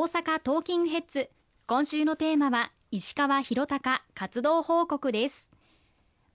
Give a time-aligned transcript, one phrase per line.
[0.00, 1.28] 大阪トーキングヘッズ。
[1.66, 5.50] 今週のテーマは石川博隆活動報告です。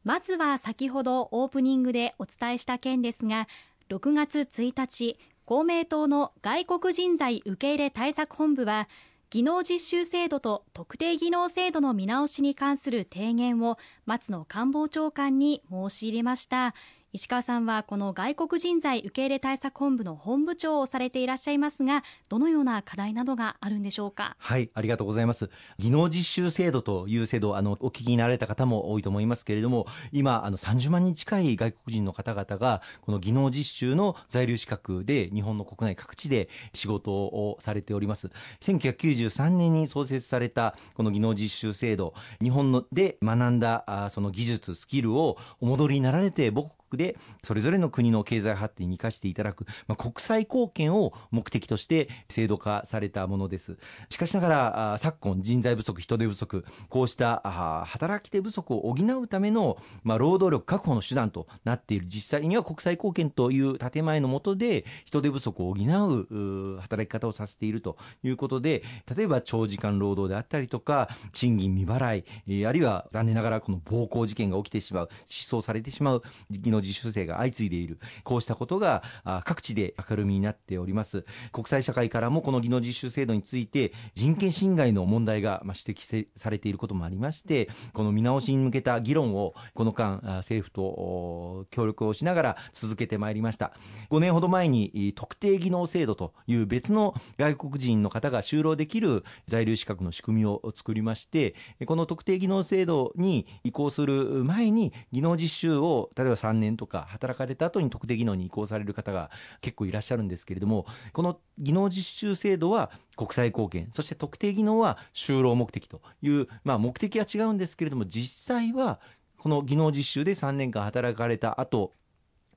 [0.03, 3.47] まずは先ほどオープニングでお伝えした件ですが
[3.87, 8.89] 6月1日公明党の外国人材受け入れ対策本部は
[9.29, 16.75] 技能実習制度と特定技能制度の見直しに関する提言を松野官房長官に申し入れました。
[17.15, 24.35] 石川さんはこの外国人材受け入れ対策本部の本部長をされていらっしゃいますがどのような課題などがあるんでしょうか？
[24.39, 25.51] はいありがとうございます。
[25.77, 38.31] 技能実習制度という制度あのお聞きになられた方も多いと思いますけれども今あの30万人近い外国人の方々がこの技能実習の在留資格で日本の国内各地で仕事をされております。
[38.61, 53.77] 1993年に創設されたこの技能実習制度日本ので学んだその技術スキルをお戻りになられて母国でそれぞれの国の経済発展に生かしていただく、まあ、国際貢献を目的として制度化されたものです。
[54.09, 57.41] しかしながら昨今人材不足人手不足こうした
[57.85, 62.05] 働き手不足を補うための、まあ、労働力確保の手段となっている。
[62.07, 68.83] 実際には国際貢献という建前のもとで人手不足を補う働き方をさせているということで
[69.15, 77.99] 例えば長時間労働であったりとか賃金未払いあるいは残念ながらこの暴行事件が起きてしまう失踪されてしまう技能自主性が相次いでいる。
[78.23, 79.03] こうしたことが
[79.45, 81.25] 各地で明るみになっております。
[81.51, 93.73] 国際社会からもこの技能実習制度について人権侵害の問題が指摘されていることもありましてこの見直しに向けた議論をこの間政府と協力をしながら続けてまいりました。
[94.09, 109.29] 5年ほど前に特定技能制度という別の外国人の方が就労できる在留資格の仕組みを作りましてこの特定技能制度に移行する前に技能実習を例えば3年年とか働かれた後に特定技能に移行される方が
[109.61, 118.99] 結構いらっしゃるんですけれどもこの技能実習制度は国際貢献そして特定技能は就労目的という、まあ、目的は違うんですけれども実際は
[119.37, 121.91] この技能実習で3年間働かれた後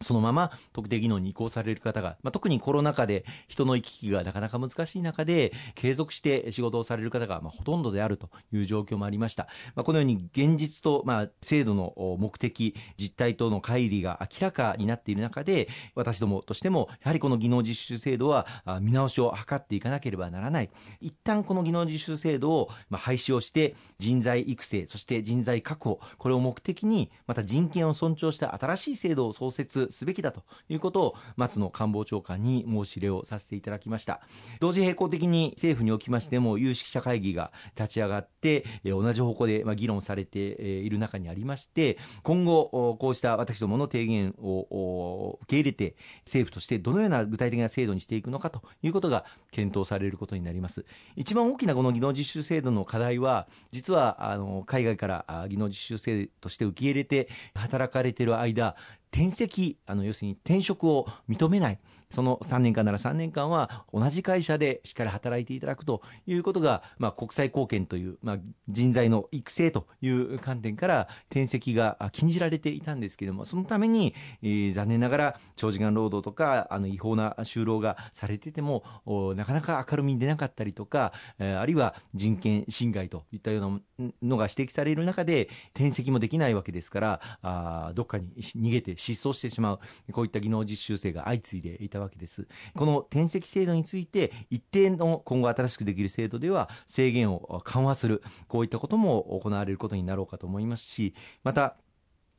[0.00, 18.46] そのまま特定技能に移行される方が、まあ、特にコロナ禍で人の行き来がなかなか難しい中で継続して仕事をされる方がまあほとんどであるという状況もありました、まあ、このように現実とまあ制度の目的実態との乖離が明らかになっている中で私どもとしてもやはりこの技能実習制度は
[18.80, 20.70] 見直しを図っていかなければならない。
[21.00, 34.20] 一旦この技能実習制度をまあ廃止をして人材育成そして人材確保これを目的にまた人権を尊重した新しい制度を創設すべきだということを松野官房長官に申し入れをさせていただきました。
[34.60, 50.84] 同時並行的に政府におきましても有識者会議が立ち上がって同じ方向で議論されている中にありまして今後こうした私どもの提言を受け入れて政府としてどのような具体的な制度にしていくのかということが検討されることになります。
[51.16, 58.76] 一番大きなこの技能実習制度の課題は実はあの海外から技能実習制度として受け入れて働かれている間
[59.16, 61.78] 転籍あの要するに転職を認めない。
[62.10, 68.38] その3年間なら3年間は同じ会社でしっかり働いていただくということが、まあ、国際貢献という、まあ、
[68.68, 78.84] 人材の育成という観点から転籍が禁じられていたんですけれどもそのために、えー、残念ながら長時間労働とかあの違法な就労がされてても
[79.36, 83.80] なかなか明るみに出なかったりとか、えー、あるいは人権侵害といったような
[84.22, 92.46] のが指摘される中で転籍もできないわけですからあどっかに逃げて失踪してしまうこういった技能実習生が相次いでいたわけです。
[92.74, 101.76] この転籍制度について一定の今後新しくできる制度では制限を緩和するこういったことも行われることになろうかと思いますしまた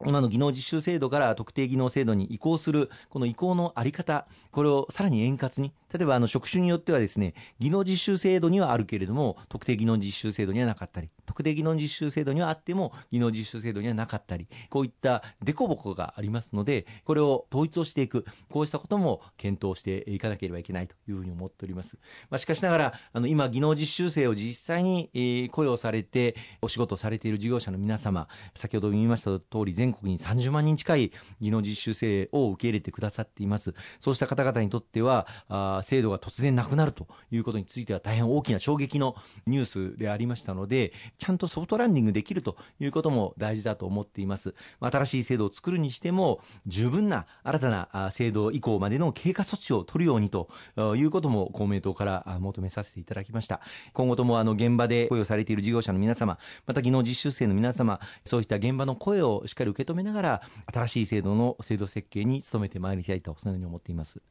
[0.06, 21.98] 今の技能実習制度から特定技能制度に移行するこの移行の在り方これをさらに円滑に例えばあの職種によってはですね技能実習制度にはあるけれども特定技能実習制度にはなかったり特定技能実習制度にはあっても技能実習制度にはなかったりこういった凸凹がありますのでこれを統一をしていくこうしたことも検討していかなければいけないというふうに思っております、
[22.30, 25.10] まあ、しかしながらあの今技能実習生を実際に、
[25.52, 33.74] 雇用されてお仕事されている事業者の皆様先ほど見ました通り全国に30万人近い技能実習生を受け入れてくださっています。
[34.00, 35.28] そうした方々にとっては
[35.78, 39.16] あ制度が突然なくなるということについては大変大きな衝撃の
[39.46, 44.56] ニュースでありましたのでちゃんとソフトランディングできるということも大事だと思っています。
[44.80, 50.50] 新しい制度を作るにしても十分な新たな制度以降までの経過措置を取るようにと
[50.96, 53.62] いうことも公明党から求めさせていただきました。
[53.94, 60.42] 今後ともあの現場で雇用されている事業者の皆様また技能実習生の皆様そういった現場の声をしっかり受け止めながら
[60.74, 64.22] 新しい制度の制度設計に努めてまいりたいとそのように思っています。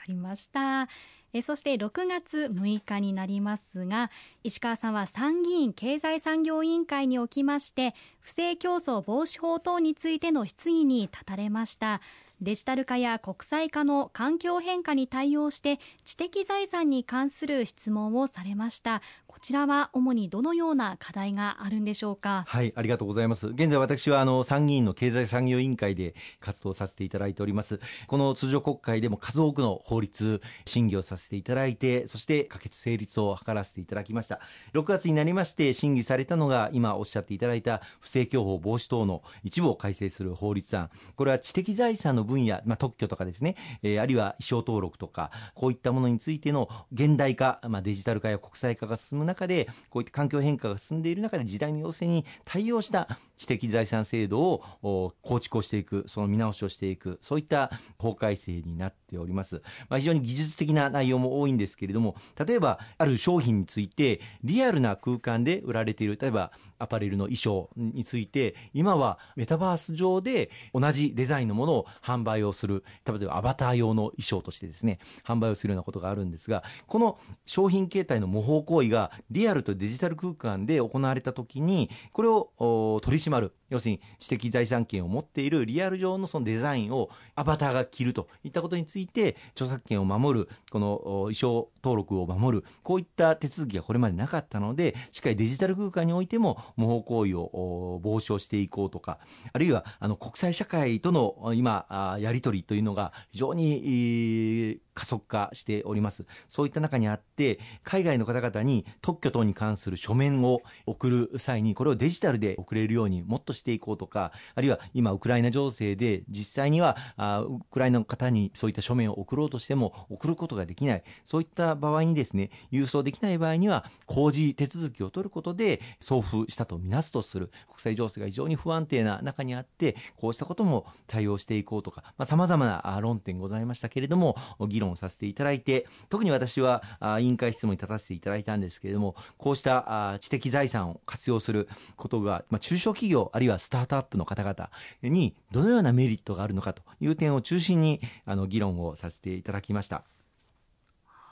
[0.00, 0.88] かりました。
[1.32, 4.10] えそして6月6日になりますが
[4.42, 12.00] 石川さんは参議院経済産業委員会におきまして不正競争防止法等についての質疑に立たれました。
[12.40, 19.02] デジタル化や国際化の環境変化に対応して知的財産に関する質問をされました。
[19.30, 22.42] こちらは主にどのような課題があるんでしょうか？
[22.48, 23.46] はいありがとうございます。
[23.46, 27.78] 現在私はあの参議院の経済産業委員会で活動させていただいております。
[28.08, 34.40] この通常国会でも数多くの法律審議をさせていただいてそして可決成立を図らせていただきました。
[34.74, 40.90] 6月になりまして審議されたのが今おっしゃっていただいた不正競法防止等の一部を改正する法律案。
[41.14, 43.54] これは知的財産の分野、まあ、特許とかですね、
[43.84, 92.64] えー、あるいは衣装登録とかこういったものについての現代化、まあ、デジタル化や国際化が進むの中でこういった環境変化が進んでいる中で時代の要請に対応した知的財産制度を構築をしていくその見直しをしていくそういった法改正になっております、まあ、非常に技術的な内容も多いんですけれども例えばある商品についてリアルな空間で売られている例えばアパレルの衣装について今はメタバース上で同じデザインのものを販売をする例えばアバター用の衣装としてですね販売をするようなことがあるんですがこの商品形態の模倣行為がリアルとデジタル空間で行われた時にこれを取り締まる要するに知的財産権を持っているリアル上のそのデザインをアバターが着るといったことについて著作権を守るこの衣装登録を守る。
[92.82, 99.18] こういった手続きがこれまでなかったのでしっかりデジタル空間においても模倣行為を防止をしていこうとか
[99.52, 106.26] あるいはあの国際社会との今やり取りというのが非常に加速化しております。
[106.48, 121.02] そういった中にあって海外の方々に特許等に関する書面を送る際にこれをデジタルで送れるようにもっとしていこうとかあるいは今ウクライナ情勢で実際にはウクライナの方にそういった書面を送ろうとしても送ることができない。
[121.24, 134.36] そういった場合にですね郵送できない場合には工事手続きを取ることで送付したとみなすとする国際情勢が非常に不安定な中にあってこうしたことも対応していこうとかさまざ、まな論点ございましたけれども
[134.68, 136.82] 議論させていただいて特に私は
[137.20, 144.70] 委員会質問に立たせていただいたんですけれどもこうした知的財産を活用することが、まあ、中小企業あるいはスタートアップの方々
[145.02, 150.04] にどのようなメリットがあるのかという点を中心にあの議論をさせていただきました。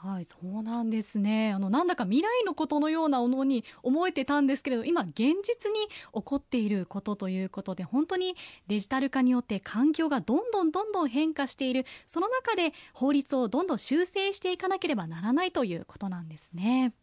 [0.01, 1.51] はい、そうなんですね。
[1.51, 5.77] あの、なんだか未来のことのようなものに思えてたんですけれど、今、現実に
[6.13, 8.33] 起こっていることということで、本当に
[8.67, 16.93] デジタル化によって環境がどんどんどんどん変化している、その中で法律をどんどん修正していかなければならないということなんですね。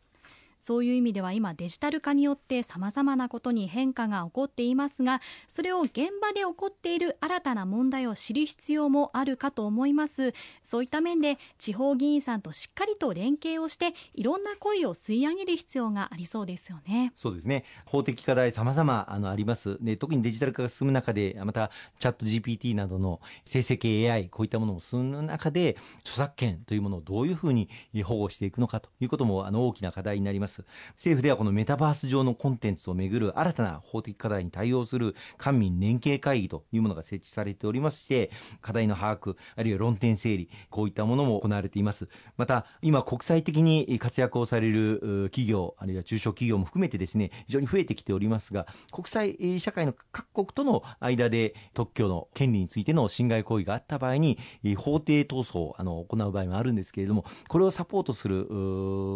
[0.66, 10.34] そういう意味では今デジタル化によって様々なことに変化が起こっていますがそれを現場で起こっている新たな問題を知る必要もあるかと思います。
[10.64, 17.12] そういった面で地方議員さんとしっかりと連携をしていろんな声を吸い上げる必要がありそうですよね。
[17.14, 17.62] そうですね。
[17.84, 19.78] 法的課題様々あのあります。
[19.80, 21.70] で特にデジタル化が進む中でまた
[22.00, 27.68] チャット GPT などの生成系 AI こういったものも進む中で著作権というものをどういうふうに
[28.02, 30.55] 保護していくのかということもあの大きな課題になります。
[30.94, 38.30] 政府ではこのメタバース上のコンテンツをめぐる新たな法的課題に対応する官民連携会議というものが設置されておりまして
[38.60, 42.08] 課題の把握あるいは論点整理こういったものも行われています。
[42.36, 54.38] また今国際的に活躍をされる企業あるいは中小企業も含めてですね非常に増えてきておりますが国際社会の各国との間で特許の権利についての侵害行為があった場合に
[54.76, 58.46] 法廷闘争を行う場合もあるんですけれどもこれをサポートする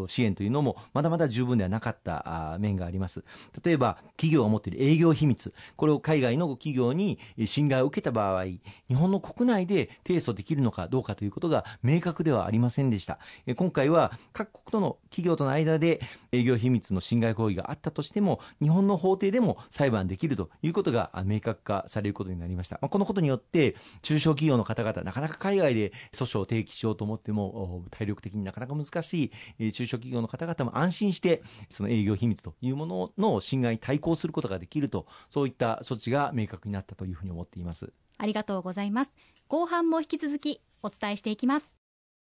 [0.09, 3.25] 支援というのもまだまだだ十分ではなかった面があります。
[3.63, 5.55] 例えば企業が持っている営業秘密。
[5.77, 8.61] これを海外の企業に侵害を受けた場合日
[8.95, 13.19] 本の国内で提訴できるのかどうかということが明確ではありませんでした。
[13.57, 16.01] 今回は各国との企業との間で
[16.33, 22.79] 営業秘密の侵害行為があったとしても日本の法廷でも裁判できるということが明確化されることになりました。
[22.79, 37.93] このことによって中小企業の方々なかなか海外で訴訟を提起しようと思っても体力的になかなか難しい中小企業の方々も安心してその営業秘密というものの侵害に対抗することができるとそういった措置が明確になったというふうに思っています。
[38.19, 39.15] ありがとうございます。
[39.49, 41.80] 後半も引き続きお伝えしていきます。